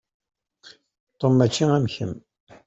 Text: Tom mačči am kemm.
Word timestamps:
Tom 1.19 1.33
mačči 1.37 1.63
am 1.75 1.85
kemm. 1.93 2.11